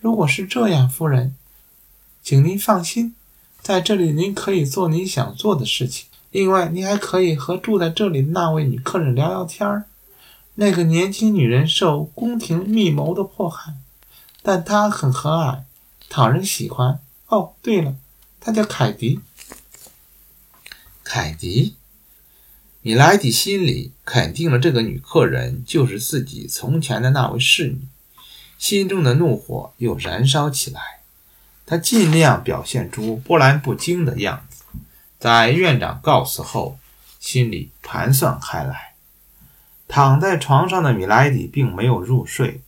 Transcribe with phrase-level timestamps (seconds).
[0.00, 1.34] 如果是这样，夫人，
[2.22, 3.14] 请您放心，
[3.60, 6.06] 在这里您可以做你想做的事情。
[6.30, 9.86] 另外，您还可以和住在这里的那位女客人聊聊天儿。
[10.54, 13.74] 那个年轻女人受宫廷密谋的迫害，
[14.42, 15.62] 但她很和蔼，
[16.08, 17.00] 讨人喜欢。
[17.28, 17.96] 哦，对了，
[18.40, 19.20] 她叫凯迪。
[21.02, 21.76] 凯迪，
[22.82, 27.80] 米莱迪心里肯定了这个女客人就是自己从前的那位侍女，
[28.58, 30.80] 心中的怒火又燃烧起来。
[31.64, 34.64] 他尽量表现出波澜不惊的样子，
[35.18, 36.78] 在院长告辞后，
[37.18, 38.94] 心里盘算开来。
[39.86, 42.60] 躺在床上的米莱迪并没有入睡，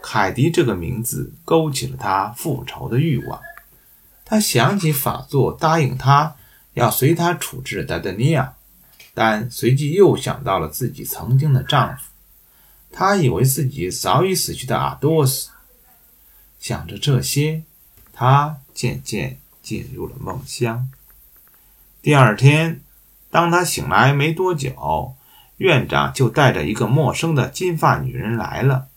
[0.00, 3.40] 凯迪这个名字勾起了他复仇的欲望。
[4.24, 6.36] 他想起法座答应他。
[6.74, 8.54] 要随他处置达德尼亚，
[9.12, 12.04] 但随即又想到了自己曾经的丈夫，
[12.92, 15.50] 他以为自己早已死去的阿多斯。
[16.60, 17.62] 想着这些，
[18.12, 20.88] 他渐渐进入了梦乡。
[22.00, 22.80] 第二天，
[23.30, 25.14] 当他醒来没多久，
[25.56, 28.88] 院长就带着一个陌生的金发女人来了。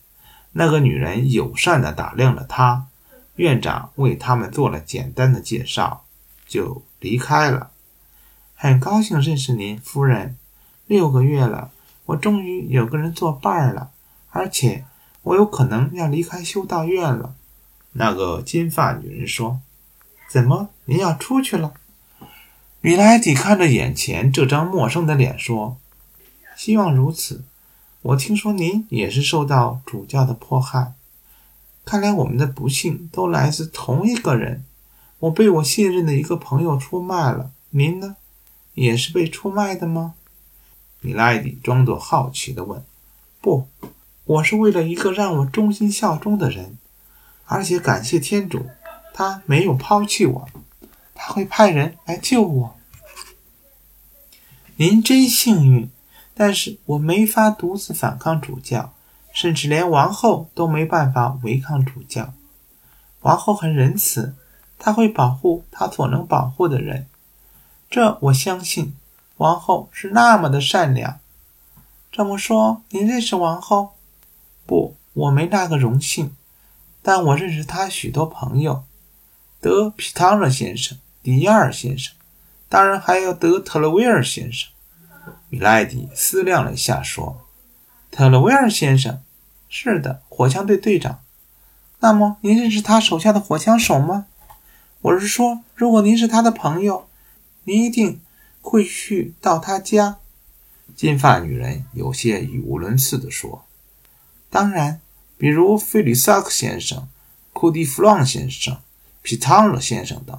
[0.51, 2.87] 那个女人友善地打量了他，
[3.35, 6.05] 院长为他们做了简单的介绍，
[6.47, 6.83] 就。
[7.01, 7.69] 离开了，
[8.55, 10.37] 很高兴认识您，夫人。
[10.87, 11.69] 六个月了，
[12.05, 13.91] 我终于有个人作伴了，
[14.29, 14.85] 而且
[15.23, 17.35] 我有可能要离开修道院了。
[17.93, 19.59] 那个金发女人说
[20.29, 21.73] ：“怎么，您要出去了？”
[22.81, 25.77] 米莱迪看着眼前这张陌生的脸说
[26.55, 27.43] ：“希望如此。
[28.01, 30.93] 我听说您也是受到主教的迫害，
[31.83, 34.63] 看来我们的不幸都来自同一个人。”
[35.19, 38.17] 我被我信任的一个朋友出卖了，您呢，
[38.73, 40.13] 也是被出卖的吗？
[41.05, 42.83] 米莱迪装作好奇地问。
[43.39, 43.67] “不，
[44.23, 46.79] 我是为了一个让我忠心效忠的人，
[47.45, 48.65] 而且感谢天主，
[49.13, 50.49] 他没有抛弃我，
[51.13, 52.75] 他会派人来救我。
[54.77, 55.89] 您真幸运，
[56.33, 58.93] 但是我没法独自反抗主教，
[59.31, 62.33] 甚至连王后都没办法违抗主教。
[63.21, 64.33] 王后很仁慈。”
[64.77, 67.07] 他会保护他所能保护的人，
[67.89, 68.93] 这我相信。
[69.37, 71.19] 王后是那么的善良。
[72.11, 73.95] 这么说，您认识王后？
[74.65, 76.33] 不，我没那个荣幸，
[77.01, 78.83] 但我认识她许多朋友，
[79.59, 82.15] 德皮汤勒先生、迪亚尔先生，
[82.69, 84.69] 当然还有德特勒维尔先生。
[85.49, 87.41] 米莱迪思量了一下，说
[88.11, 89.21] ：“特勒维尔先生，
[89.67, 91.19] 是的，火枪队队长。
[91.99, 94.27] 那么，您认识他手下的火枪手吗？”
[95.01, 97.07] 我是说，如果您是他的朋友，
[97.65, 98.21] 您一定
[98.65, 100.17] 会去到他家。
[100.95, 103.63] 金发女人有些语无伦次地说
[104.49, 104.99] ：“当然，
[105.37, 107.07] 比如菲利萨克先生、
[107.53, 108.79] 库蒂弗朗先生、
[109.21, 110.37] 皮汤勒先生等。”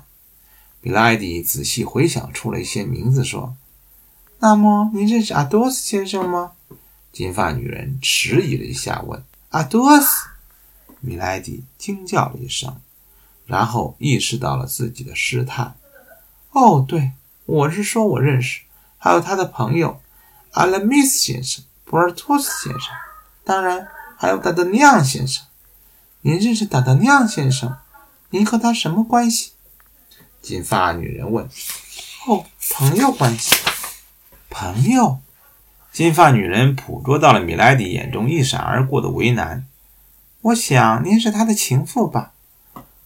[0.82, 3.56] 米莱迪仔细回想出了一些名字，说
[4.40, 6.52] ：“那么，您认识阿多斯先生吗？”
[7.12, 10.28] 金发女人迟疑了一下，问：“阿多斯？”
[11.00, 12.80] 米莱迪惊叫了一声。
[13.46, 15.74] 然后意识到了自己的失态。
[16.50, 17.12] 哦，对，
[17.46, 18.62] 我是说，我认识，
[18.98, 20.00] 还有他的朋友
[20.50, 22.92] 阿拉米斯先生、博尔托斯先生，
[23.44, 23.86] 当然
[24.18, 25.44] 还有达德尼昂先生。
[26.22, 27.76] 您认识达德尼昂先生？
[28.30, 29.52] 您和他什么关系？
[30.42, 31.48] 金发女人问。
[32.26, 33.54] 哦，朋友关系。
[34.50, 35.20] 朋友。
[35.92, 39.66] 金发女人捕捉到了米莱迪眼中一闪而过的为难。
[40.40, 42.32] 我想您是他的情妇吧？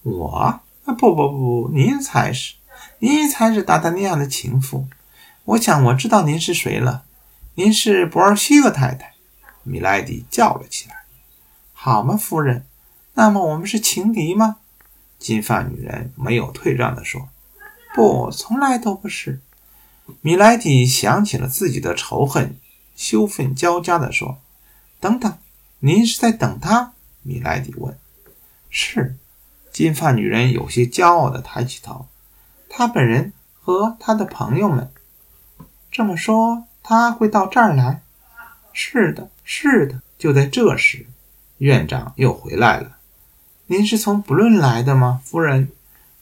[0.02, 0.62] 我啊，
[0.98, 2.54] 不不不，您才是，
[3.02, 4.86] 您才是达达尼亚的情妇。
[5.44, 7.04] 我想我知道您是谁了，
[7.54, 9.14] 您是博尔西克太太。
[9.62, 10.96] 米莱迪叫了起来。
[11.72, 12.66] 好吗，夫人？
[13.14, 14.58] 那么我们是情敌吗？
[15.18, 17.30] 金发女人没有退让地说。
[17.94, 19.40] 不，从来都不是。
[20.20, 22.58] 米莱迪想起了自己的仇恨，
[22.94, 24.42] 羞愤交加地说
[25.00, 25.38] ：“等等，
[25.78, 26.92] 您是在等他？”
[27.24, 27.98] 米莱迪问。
[28.68, 29.16] 是。
[29.72, 32.06] 金发女人有些骄傲地抬起头。
[32.72, 34.90] 他本人和他的朋友们。
[35.90, 38.00] 这么说，他会到这儿来？
[38.72, 40.00] 是的，是的。
[40.16, 41.06] 就在这时，
[41.58, 42.96] 院长又回来了。
[43.66, 45.70] 您是从不论来的吗，夫人？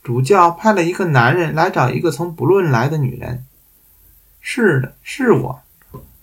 [0.02, 3.44] 主教派了一个男人来找一个从不论来的女人。
[4.40, 5.60] 是的，是我。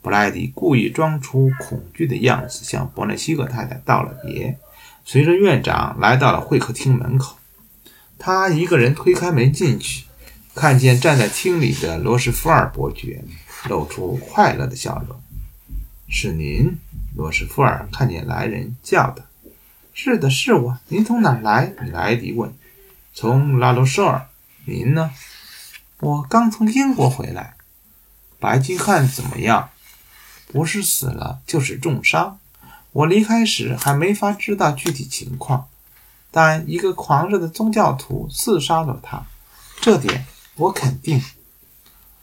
[0.02, 4.58] 布莱迪故意装出恐惧的样子，向伯内西克太太道了别。
[5.04, 7.38] 随着院长来到了会客厅门口，
[8.18, 10.06] 他一个人推开门进去，
[10.56, 13.24] 看见站在厅里的罗什福尔伯爵，
[13.68, 15.22] 露出快乐的笑容。
[16.08, 16.78] “是您？”
[17.14, 19.24] 罗什福尔看见来人，叫道。
[19.94, 20.80] “是的，是我。
[20.88, 21.74] 您从哪儿来？
[21.92, 22.54] 莱迪问。
[23.14, 24.28] 从拉罗舍尔。
[24.64, 25.12] 您呢？
[26.00, 27.56] 我刚从英国回来。
[28.40, 29.70] 白金汉怎么样？
[30.48, 32.40] 不是死了，就是重伤。
[32.92, 35.68] 我离开时还没法知道具体情况，
[36.32, 39.26] 但一个狂热的宗教徒刺杀了他，
[39.82, 40.26] 这点
[40.56, 41.22] 我肯定。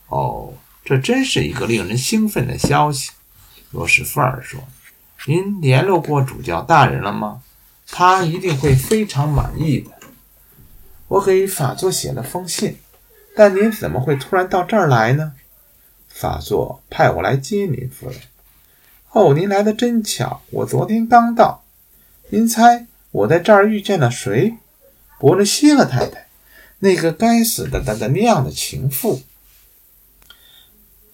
[0.08, 3.10] 哦，这真是一个令人兴奋的消息。
[3.70, 4.60] 罗什福尔说
[5.26, 7.42] ：“您联络过主教大人了吗？
[7.88, 9.90] 他一定会非常满意的。”
[11.08, 12.78] 我给法座写了封信，
[13.36, 15.34] 但您怎么会突然到这儿来呢？
[16.08, 18.18] 法座派我来接您，夫人。
[19.10, 21.64] 哦，您来的真巧，我昨天刚到。
[22.30, 24.56] 您猜我在这儿遇见了谁？
[25.18, 26.28] 伯纳希勒太太，
[26.84, 29.22] 那个该死的达达尼昂的情妇。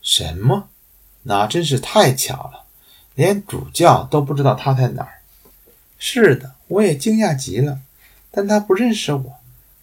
[0.01, 0.71] 什么？
[1.25, 2.65] 那真是太巧了，
[3.15, 5.21] 连主教都不知道他在哪儿。
[5.99, 7.81] 是的，我也惊讶极了，
[8.31, 9.37] 但他不认识我。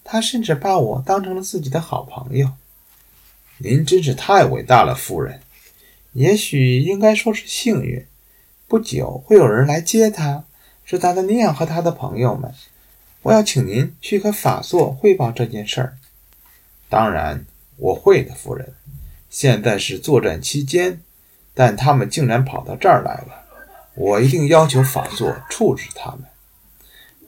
[0.03, 2.53] 他甚至把我当成了自己的好朋友。
[3.59, 5.41] 您真是太伟大了，夫人。
[6.13, 8.03] 也许应该说是幸运。
[8.67, 10.45] 不久会有人来接他，
[10.83, 12.51] 是达达尼昂和他的朋友们。
[13.25, 15.97] 我要请您去和法座汇报这件事儿。
[16.89, 17.43] 当然，
[17.77, 18.73] 我会的，夫人。
[19.31, 21.01] 现在是作战期间，
[21.55, 23.43] 但他们竟然跑到这儿来了，
[23.95, 26.19] 我一定要求法座处置他们。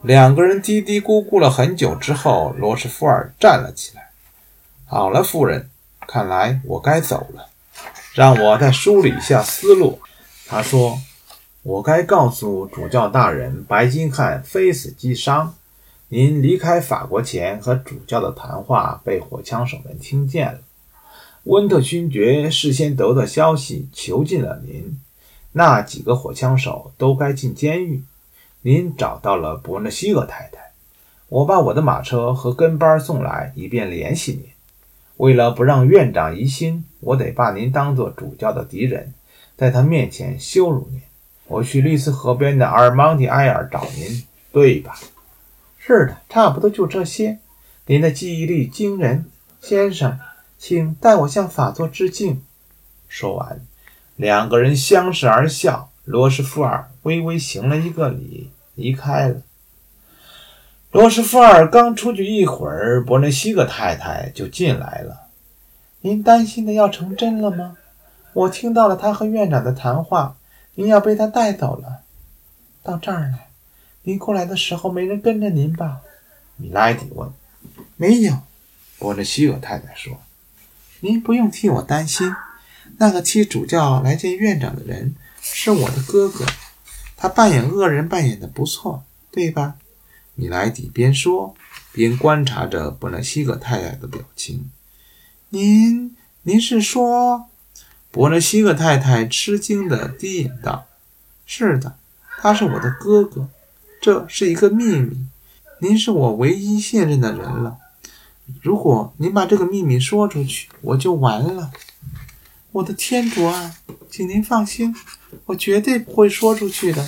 [0.02, 4.10] 两个人嘀嘀咕咕了很久之后，罗什福尔站了起来。
[4.86, 5.68] “好了，夫人，
[6.06, 7.48] 看来我该走了。
[8.14, 9.98] 让我再梳理一下思路。”
[10.46, 11.00] 他说
[11.62, 15.56] ，“我该告诉主教大人，白金汉非死即伤。
[16.08, 20.60] 您离开法国前和主教的谈话被火枪手们听见了。
[21.44, 24.98] 温特勋爵事先得到消息，囚禁了您。
[25.52, 28.02] 那几个火枪手都该进监狱。”
[28.62, 30.72] 您找到了伯纳西厄太太，
[31.28, 34.46] 我把我的马车和跟班送来，以便联系您。
[35.16, 39.14] 为了不让院长疑心，我得把您当做主教的敌人，
[39.56, 41.00] 在他面前羞辱您。
[41.46, 44.98] 我去利斯河边的阿尔蒙蒂埃尔找您，对吧？
[45.78, 47.38] 是的，差不多就这些。
[47.86, 49.24] 您的记忆力惊人，
[49.60, 50.18] 先生，
[50.58, 52.42] 请代我向法座致敬。
[53.08, 53.60] 说完，
[54.16, 55.90] 两个人相视而笑。
[56.04, 59.42] 罗斯福尔微微行了一个礼，离开了。
[60.90, 65.28] 罗斯福尔刚出去一会儿，伯纳西格太太就进来了。
[66.00, 67.76] 您担心的要成真了吗？
[68.32, 70.36] 我听到了他和院长的谈话，
[70.74, 72.00] 您要被他带走了。
[72.82, 73.47] 到这儿来，
[74.08, 76.00] 您过来的时候没人跟着您吧？
[76.56, 77.30] 米莱迪问。
[77.98, 78.38] 没有，
[78.98, 80.18] 伯纳西尔太太说。
[81.00, 82.34] 您不用替我担心。
[82.96, 85.14] 那个替主教来见院长的人。
[85.42, 86.46] 是我的哥哥，
[87.18, 89.74] 他扮演恶人扮演的不错，对吧？
[90.34, 91.54] 米莱迪边说
[91.92, 94.70] 边观察着伯纳西克太太的表情。
[95.50, 97.50] 您，您是说？
[98.10, 100.86] 伯纳西克太太吃惊的低吟道
[101.44, 101.98] ：“是的，
[102.38, 103.50] 他是我的哥哥，
[104.00, 105.26] 这是一个秘密。
[105.80, 107.78] 您是我唯一信任的人了。
[108.62, 111.70] 如果您把这个秘密说出去，我就完了。
[112.72, 113.76] 我的天主啊，
[114.10, 114.94] 请您放心。”
[115.44, 117.06] 我绝对不会说出去的。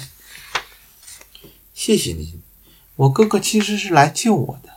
[1.72, 2.42] 谢谢您。
[2.96, 4.74] 我哥哥其实是来救我的。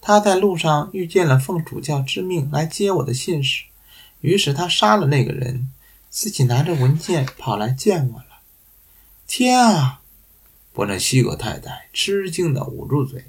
[0.00, 3.64] 他在路上遇见了奉主教之命来接我的信使，
[4.20, 5.72] 于是他杀了那个人，
[6.10, 8.26] 自己拿着文件跑来见我了。
[9.26, 10.00] 天啊！
[10.76, 13.24] 伯纳西格太太吃惊地捂住嘴，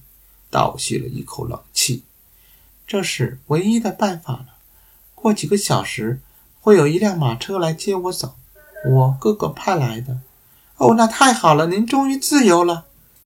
[0.50, 2.04] 倒吸了一口冷气。
[2.86, 4.48] 这是唯一的办法了。
[5.16, 6.20] 过几个小时
[6.60, 8.36] 会有一辆马车来接我走。
[8.86, 10.20] 我哥哥派来的，
[10.76, 11.68] 哦，那太好了！
[11.68, 12.86] 您终于自由了。